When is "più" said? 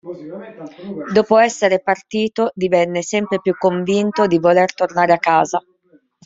3.39-3.53